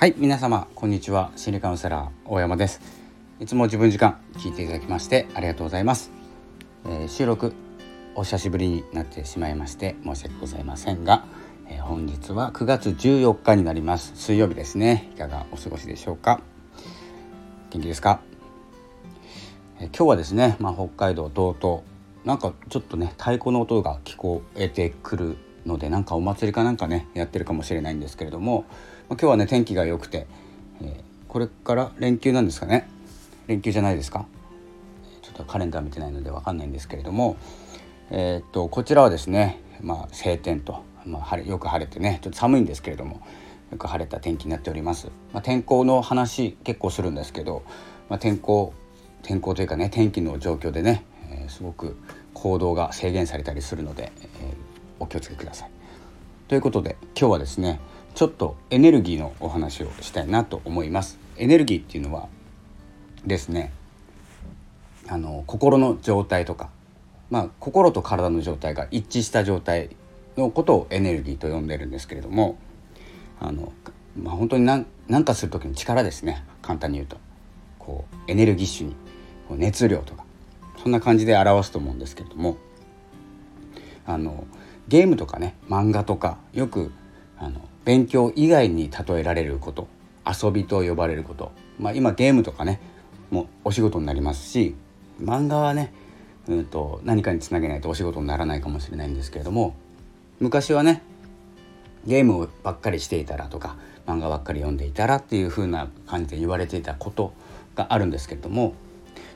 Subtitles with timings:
[0.00, 1.30] はい皆様こんにちは。
[1.36, 2.80] 心理カウンセラー大山です。
[3.38, 6.10] いつも自分時間聞いていただきましてありがとうございます、
[6.86, 7.52] えー、収録
[8.14, 11.26] お久しぶりになってしまいまして申し訳ございませんが、
[11.68, 14.12] えー、本日は9月14日になります。
[14.14, 15.10] 水曜日ですね。
[15.14, 16.40] いかがお過ごしでしょうか？
[17.68, 18.22] 元気ですか、
[19.80, 21.80] えー、今日はですねまあ、北海道道東
[22.24, 28.64] なんかちょっとね太鼓の音が聞こえてくるのでなんかお祭りかなんかねやってるかもしれないんですけれども
[29.10, 30.26] 今日はね天気が良くて、
[30.80, 30.92] えー、
[31.26, 32.88] これから連休なんですかね。
[33.48, 34.26] 連休じゃないですか。
[35.22, 37.36] ちょっとカレンダー見てないので分かんないんですけれども、
[38.10, 43.20] えー、っとこちらはですね、まあ、晴天と、まあ、晴れよく晴れてねちょっと寒いんですけれども
[43.72, 47.62] よく晴れた天気になっております、まあ、天候の話結構するんですけど、
[48.08, 48.72] まあ、天候
[49.22, 51.96] 天候というかね天気の状況でね、えー、すごく
[52.34, 54.30] 行動が制限されたりするので、えー、
[54.98, 55.70] お気をつけください。
[56.48, 57.80] ということで今日はですね
[58.14, 61.18] ちょっとエネルギーのお話をしたいなと思います。
[61.36, 62.28] エネルギーっていうのは
[63.24, 63.72] ですね
[65.08, 66.70] あの心の状態とか、
[67.30, 69.90] まあ、心と体の状態が一致した状態
[70.36, 72.58] のことをエネルギーと呼んでるんですけれども
[73.40, 73.72] あの、
[74.16, 77.16] まあ、本当に何何かする時の力ですね簡単に言うと
[77.78, 78.94] こうエネルギッシュに
[79.48, 80.24] こう熱量とか
[80.82, 82.56] そんな感じで表すと思うんですけれども
[84.06, 84.46] あの
[84.88, 86.92] ゲームとかね漫画とかよく
[87.38, 89.88] あの勉強以外に例えられること
[90.24, 92.80] 遊びと呼ばれること、まあ、今ゲームとかね
[93.32, 94.76] もうお仕事になりますし
[95.20, 95.92] 漫画はね、
[96.46, 99.74] うんと、何かにつなげないとお仕事にならないかもしれないんですけれども
[100.38, 101.02] 昔はね
[102.06, 107.32] ゲームばっかりしていたらとか漫画ばっかり読んでいたらっていう風な感じで言われていたこと
[107.74, 108.74] があるんですけれども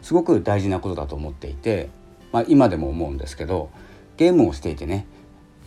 [0.00, 1.88] すごく大事なことだと思っていて、
[2.30, 3.70] まあ、今でも思うんですけど
[4.16, 5.08] ゲームをしていてね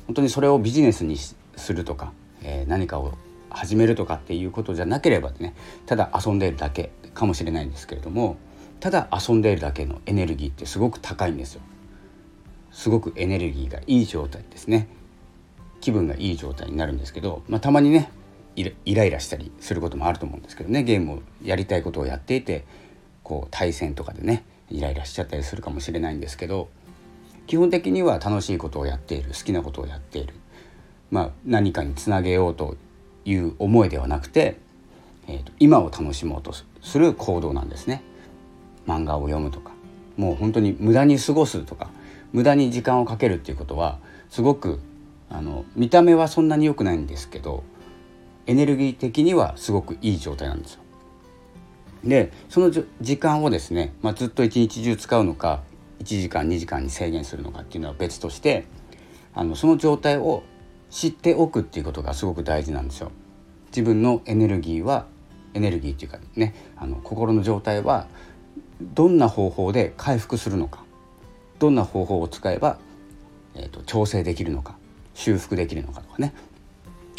[0.05, 1.35] 本当にそれをビジネスにす
[1.73, 2.13] るとか
[2.47, 3.13] えー、何かを
[3.49, 5.53] 始めるとかっていうことじゃなければね
[5.85, 8.37] ただ遊んでいるだけかもしれないんですけれども
[8.79, 11.61] ただ遊んでいるだけのエネルギーってすごく高いんですよ。
[12.71, 14.87] すごくエネルギーがいい状態ですね
[15.81, 18.11] 気分がいい状態になるんですけど、まあ、たまにね
[18.55, 22.65] イライラしたりすることもあると思うんですけどねゲームをやりたいことをやっていて
[23.23, 26.69] こう対戦とかでねイライラしちゃったりするかもしれないんですけど
[27.47, 30.35] 基本的には楽しいことをやっている好きなことをやっている
[31.11, 32.75] まあ、何かにつなげようと
[33.25, 34.57] いう思いではなくて、
[35.27, 38.03] えーと、今を楽しもうとする行動なんですね。
[38.87, 39.73] 漫画を読むとか
[40.15, 41.89] もう本当に無駄に過ごすとか
[42.33, 44.79] 無駄に時間をかけるっていうことはすごく
[45.29, 47.63] あの見た目はそんなに良くないんですけど
[48.45, 50.81] エネルギー的にはすごくいい状態なんですよ。
[52.03, 55.61] でその時間をですね、まあ、ずっと一日中使うのか
[55.99, 58.65] 1時間2時間に制限するのかっていうのは別として
[59.33, 60.43] あのその状態を
[60.89, 63.11] 知っておくっていうことがすごく大事なんですよ。
[63.67, 65.05] 自分のエネルギーは
[65.53, 68.07] エネルギーっていうかねあの心の状態は
[68.81, 70.83] どんな方法で回復するのか
[71.59, 72.77] どんな方法を使えば、
[73.55, 74.77] えーと、調整できるのか
[75.15, 76.33] 修復できるのかとかね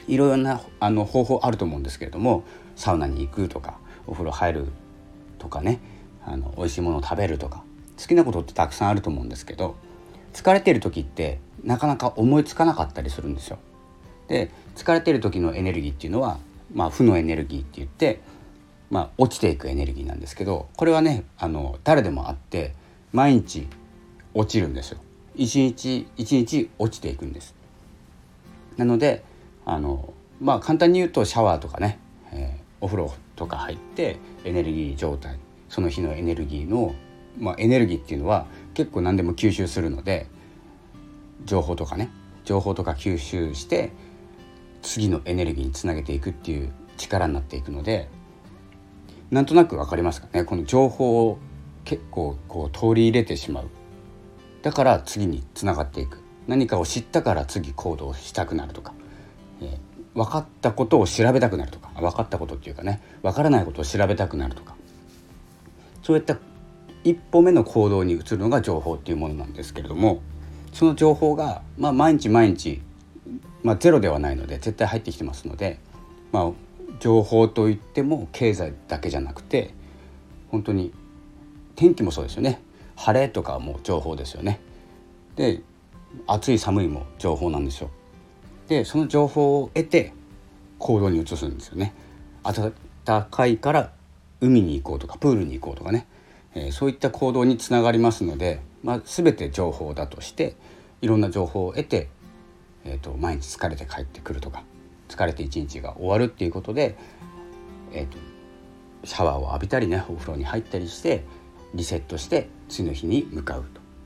[0.06, 2.45] いろいろなあの方法あると思うんですけれども
[2.77, 4.67] サウナに行くとかお風呂入る
[5.39, 5.81] とかね
[6.25, 7.65] あの美味しいものを食べるとか
[8.00, 9.77] 好きなことってたくさんあると思うんですけど
[10.33, 13.59] 疲れてる時ってなかなか思いつかなかったりするんですよ。
[14.28, 16.39] で疲れてる時のエネルギーっていうのは、
[16.72, 18.21] まあ、負のエネルギーって言って、
[18.91, 22.75] まあ、落ちていくエネルギーなんですけどこれはねあの誰でもあって
[23.12, 23.67] 毎日
[24.34, 24.99] 落ちるんですよ。
[25.34, 27.55] 一日一日落ちていくんです。
[28.77, 29.25] なので
[29.65, 31.99] あのまあ簡単に言うとシャワーとかね、
[32.33, 35.38] えー、お風呂とか入ってエネルギー状態
[35.69, 36.94] その日のエネルギーの、
[37.38, 38.47] まあ、エネルギーっていうのは
[38.78, 40.28] 結構何でも吸収するので
[41.44, 42.11] 情報とかね
[42.44, 43.91] 情報とか吸収して
[44.83, 48.09] 次のエネルギーにつなげていくっていう力になっていくので
[49.33, 50.44] なんとなく分かりますかね？
[50.44, 51.38] この情報を
[51.84, 53.69] 結構こう通り入れてしまう。
[54.62, 56.22] だから次につながっていく。
[56.47, 58.94] 何かを知ったから次行動したくなるとか、
[59.61, 59.79] えー、
[60.14, 61.91] 分かったことを調べたくなるとか。
[61.97, 63.02] 分かったことっていうかね。
[63.23, 64.76] 分からないことを調べたくなるとか。
[66.02, 66.38] そういった
[67.05, 70.21] 一歩目の行動に移るのが情報っていうものなんですけれども
[70.73, 72.81] その情報が、まあ、毎日毎日、
[73.62, 75.79] まあ、ゼロではないので絶対入ってきてますので、
[76.33, 76.50] まあ、
[77.00, 79.75] 情報といっても経済だけじゃなくて
[80.50, 80.93] 本当に
[81.77, 82.61] 天気もそうですよね
[82.97, 84.59] 晴れとかも情報ですよね。
[85.37, 85.62] で
[86.27, 87.91] 暑い寒いも情報なんですよ。
[88.67, 90.12] でその情報を得て
[90.79, 91.95] 行動に移すんですよね。
[92.43, 92.73] 暖
[93.31, 93.93] かいから
[94.41, 96.09] 海に行こうとかプールに行こうとかね、
[96.55, 100.55] えー、そういった行動につながりますのでまあ、全て情報だとして
[101.03, 102.09] いろんな情報を得て、
[102.85, 104.62] えーと、毎日疲れて帰ってくるとか
[105.09, 106.97] 疲れて一日が終わるっていうことで
[107.91, 108.19] えーと、
[109.05, 111.25] シャワーを浴びたりねお風呂に入ったりして
[111.75, 113.65] リセットして次の日に向かう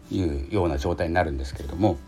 [0.08, 1.98] というような状態になるんですけれども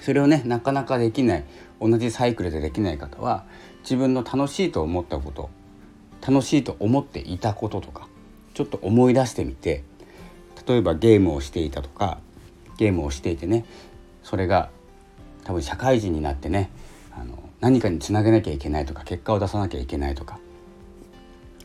[0.00, 1.44] それをねなかなかできない
[1.80, 3.46] 同じサイクルでできない方は
[3.80, 5.50] 自分の楽しいと思ったこと
[6.26, 8.08] 楽しいと思っていたこととか
[8.56, 9.84] ちょっと思い出してみて
[10.66, 12.18] 例えばゲームをしていたとか
[12.78, 13.66] ゲームをしていてね
[14.22, 14.70] それが
[15.44, 16.70] 多分社会人になってね
[17.12, 20.38] あの何かにつなげなきゃいけないとか結果を出さなきゃいけないとか、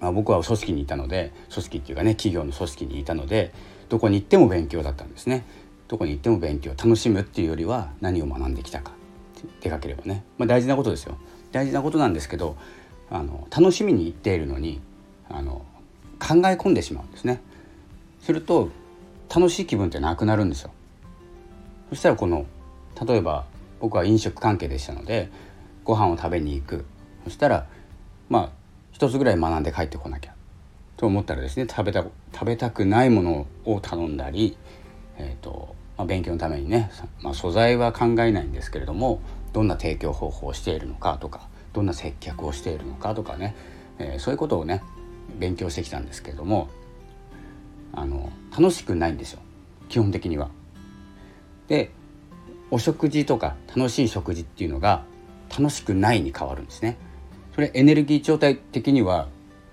[0.02, 3.54] まあ、僕は組織にいたので組織っていうかね企業の組織にいたので
[3.88, 5.46] どこに行っても勉強だったんですね。
[5.88, 8.94] どこに行っても勉強楽しむっていうよりは何を学んできたか
[9.60, 11.18] 出かければね、まあ、大事なことですよ
[11.52, 12.56] 大事なことなんですけど
[13.10, 14.80] あの楽しみに行っているのに
[15.30, 15.66] あの
[16.22, 17.42] 考え込んでしまうんですね。
[18.22, 18.70] すると
[19.34, 20.72] 楽しい気分ってなくなるんですよ。
[21.90, 22.46] そしたらこの
[23.06, 23.46] 例えば
[23.80, 25.30] 僕は飲食関係でしたので
[25.84, 26.86] ご飯を食べに行く。
[27.24, 27.66] そしたら
[28.30, 28.50] まあ
[28.92, 30.36] 一つぐらい学んで帰ってこなきゃ。
[30.98, 34.56] と思ったらですね食べた食べたくないものを頼んだり、
[35.18, 36.92] えーとま、勉強のためにね、
[37.22, 39.20] まあ、素材は考えないんですけれども
[39.52, 43.56] どんな提供方法をしているのかとかどんな接客をしているのかとかね、
[43.98, 44.84] えー、そういうことをね
[45.40, 46.70] 勉強してきたんですけれども
[47.94, 49.40] あの楽しくないんですよ
[49.90, 50.50] 基本的には。
[51.68, 51.92] で
[52.70, 55.04] お食事とか楽しい食事っていうのが
[55.50, 56.98] 楽しくないに変わるんですね。
[57.54, 59.28] それエネルギー状態的には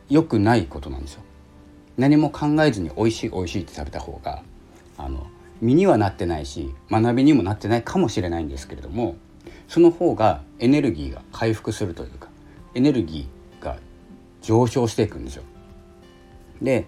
[0.09, 1.23] 良くないことなんですよ。
[1.97, 4.43] 何も考えずに美味しい美味しいって食べた方が
[4.97, 5.27] あの
[5.61, 9.17] 身にはなってないし学びにもなってないかもしれないんですけれども
[9.69, 12.29] その方がエネルギーが回復するというか
[12.75, 13.38] エネルギー
[14.43, 15.45] 上昇していくんですよ。
[16.63, 16.87] で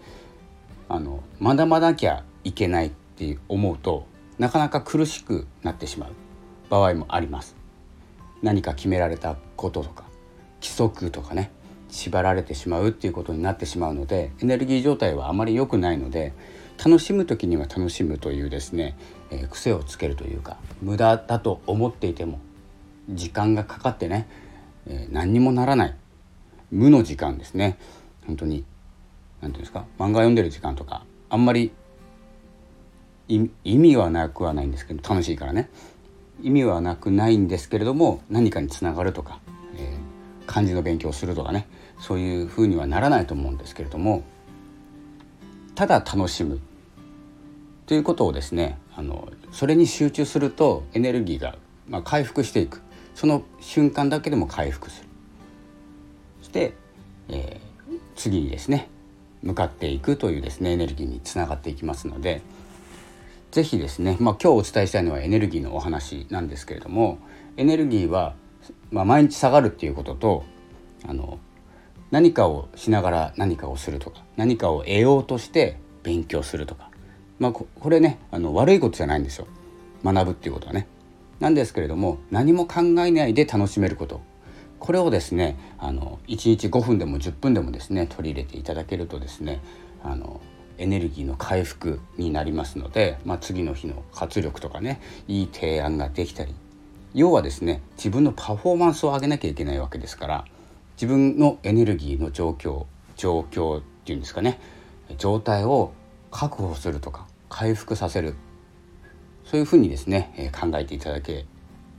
[0.88, 4.06] あの学ばなきゃいけないって思うと
[4.38, 6.10] なかなか苦しくなってしまう
[6.68, 7.56] 場合もあります。
[8.42, 10.04] 何か決められたこととか
[10.60, 11.50] 規則とかね
[11.90, 16.32] 縛られてしまうっていうことになってしまうのでエネルギー状態はあまり良くないので
[16.82, 18.96] 楽しむ時には楽しむというですね、
[19.30, 22.40] えー、癖をつけるというか無駄だと思っていても
[23.10, 24.28] 時間がかかってね、
[24.86, 25.96] えー、何にもならない
[26.70, 27.78] 無の時間ですね。
[28.26, 28.64] 本当に
[29.40, 29.86] 何ていうんですか？
[29.98, 31.72] 漫画読んでる時間とかあんまり
[33.28, 35.70] 意味はなくはないんですけど楽しいからね。
[36.42, 39.40] 意味はなくないんですけれども何かにつながるとか、
[39.76, 41.68] えー、漢字の勉強をするとかね。
[41.98, 44.22] そういうふうにはならないと思うんですけれども
[45.74, 46.60] ただ楽しむ。
[47.86, 51.56] ということをですねあのそれに集中するとエネルギーが、
[51.88, 52.80] まあ、回復していく。
[53.14, 55.08] その瞬間だけでも回復する、
[57.28, 58.88] えー、次にですね
[59.42, 62.42] 向かっていくというですねエネルギーにつながっていきますので
[63.50, 67.18] 是非ですね、まあ、今日お伝えしたいのはエネルギーのお話なんですけれども
[67.56, 68.34] エネルギーは、
[68.90, 70.44] まあ、毎日下がるっていうことと
[71.06, 71.38] あの
[72.10, 76.90] 何かをしながら何かをするとか何かを得ようとして勉強するとか、
[77.38, 79.46] まあ、これねあの悪いことじゃないんですよ
[80.04, 80.86] 学ぶっていうことはね。
[81.40, 84.20] なんですけれども何も考えないで楽しめること
[84.80, 89.60] これをですねあの1日5分でも10分でもですね取り入れていただけるとですね
[90.02, 90.40] あの
[90.78, 96.54] エネルギーの回復になりますので、まあ、次の日の活力とかねいい提案ができたり
[97.14, 100.44] 要はですね自分のパフォーマンスを上げなきゃいけないわけですから
[100.96, 104.58] 自分のエネルギーの状況状況っていうんですかね
[105.18, 105.92] 状態を
[106.30, 108.34] 確保するとか回復させる。
[109.44, 111.44] そういうふうにですね、考えていただけ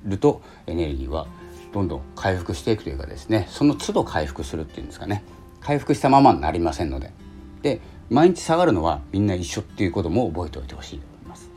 [0.06, 1.28] るとエネルギーは
[1.74, 5.24] どんどん回復していくというかですねその都度回復するっていうんですかね。
[5.62, 7.12] 回復したままになりませんので。
[7.62, 11.50] で毎日下がるのはみんな一緒っていうことも覚えておいてほしいと思います。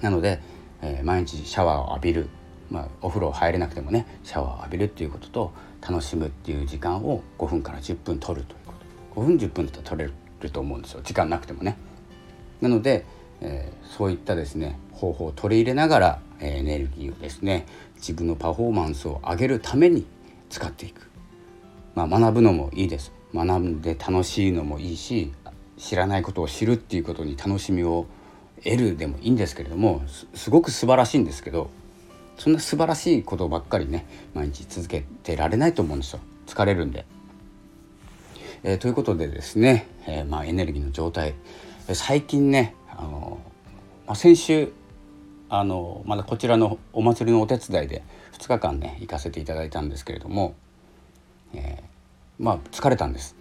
[0.00, 0.40] なので、
[0.80, 2.28] えー、毎日シャワーを浴びる、
[2.70, 5.52] まあ、お風呂入れなくてもねシャワーを浴びるっていうことと
[5.86, 8.72] 楽しむっていう時間を5分から10分取るというこ
[9.14, 9.20] と。
[9.20, 11.00] 5分10分だったら取れると思うんですよ。
[11.04, 11.76] 時間なくてもね。
[12.60, 13.04] なので
[13.42, 20.06] えー、そういったですね方法を取り入れながら、エネルギーをですね自分のパフォーマンスを上げるために
[20.50, 21.08] 使っていく、
[21.94, 23.12] まあ、学ぶのもいいです。
[23.34, 25.32] 学んで楽しいのもいいし
[25.78, 28.06] 知らないことを知るっていうことに楽しみを
[28.62, 30.02] 得るでもいいんですけれども
[30.34, 31.70] すごく素晴らしいんですけど
[32.36, 36.20] そんな素晴らしいことばっかりね毎日続けてられないと思うんですよ。
[36.46, 37.06] 疲れるんで。
[38.64, 41.34] えー、ということでですね、えー、まあ、エネルギーの状態。
[41.92, 43.40] 最近ねあの、
[44.06, 44.72] まあ、先週
[45.54, 48.02] あのまだこちらのお祭りのお手伝いで
[48.38, 50.54] 2日間ね行かせていただいたんですけれども、
[51.52, 53.36] えー、まあ疲れたんです。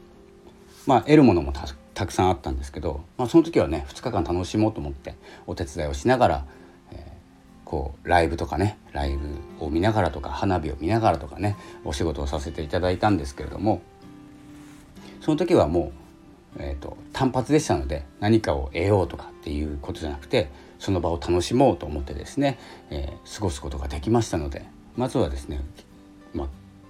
[0.86, 1.54] まあ得るものも
[1.94, 5.16] たくさんあったんですけど、まあ、その時はね2日間楽しもうと思って
[5.48, 6.46] お手伝いをしながら、
[6.92, 7.00] えー、
[7.64, 13.82] こうライブとかねライブを見ながらとか花火を見ながらとかねお仕事をさせていただいたんですけれども
[15.22, 15.94] その時はも
[16.58, 20.50] う、えーと、単発でしたので何かを得ようとかっていうことじゃなくて
[20.82, 22.58] その場を楽しもうと思ってですね、
[22.90, 24.66] えー、過ごすことができましたので
[24.98, 25.62] まずはですね、
[26.34, 26.48] まあ、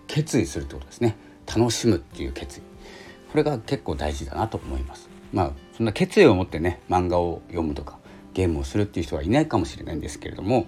[0.07, 2.63] 決意するってことですね楽しむっていう決意
[3.31, 5.09] これが結構大事だなと思います。
[5.33, 7.97] まあそんな決意を持ってね漫画を読むとか
[8.33, 10.67] ゲームをするっていう人はいないかもしれないんですけれども、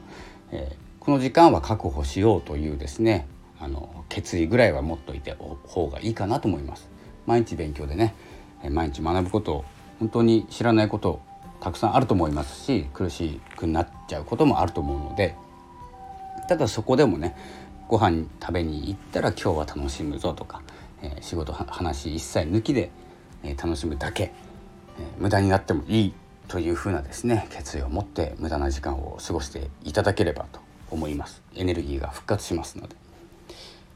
[0.51, 3.27] えー、この時間は確保しようというですね
[3.60, 6.89] あの決意ぐらいは持っといてお方がいいかなと思います。
[7.25, 8.15] 毎日勉強でね
[8.70, 9.65] 毎日学ぶことを
[10.00, 11.22] 本当に知らないこと
[11.63, 15.36] たくさんあると思いますし苦しくなっちゃうこともあると思うので
[16.50, 17.38] ただそこでもね
[17.88, 20.62] ご飯食べに行ったら今日は楽しむぞとか、
[21.01, 22.91] えー、仕事話一切抜きで、
[23.43, 26.13] えー、楽しむだけ、えー、無駄になってもいい
[26.50, 30.60] というふうなですね決意を持って無駄な時間を過ごしていただければと
[30.91, 32.96] 思いますエネルギーが復活しますので。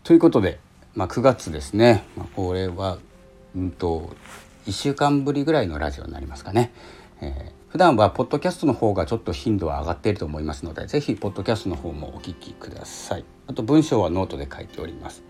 [0.05, 0.57] ということで、
[0.95, 2.97] まあ、9月ですね、まあ、これは、
[3.53, 4.15] うんと、
[4.67, 6.71] 1週間ぶりぐらいのラジオになりますかね。
[7.21, 13.25] え、普段はポッドキャストの方がちょっと頻度は上がっていると思いますので是非ポッドキャストの方もお聞きください。
[13.47, 15.21] あと文章はノートで書いております。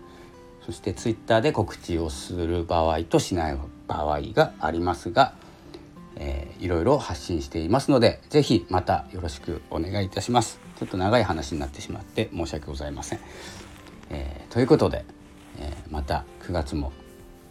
[0.64, 5.34] そしてツイッターで告知をする場合としない場合がありますが、
[6.14, 10.60] えー、いろいろ発信していますので是非またよろしくお願いいたします。
[10.78, 13.20] ちょっと長い話になってしまって申し訳ございません。
[14.10, 15.04] えー、ということで、
[15.58, 16.92] えー、また9月も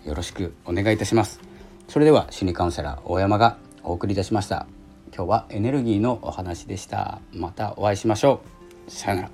[0.06, 1.42] よろしくお願いいたします。
[1.90, 4.77] それでは心理カウンセラー大山がお送りいたしました。
[5.18, 7.22] 今日はエネルギーのお話でした。
[7.34, 8.42] またお会いしましょ
[8.88, 8.92] う。
[8.92, 9.30] さよなら。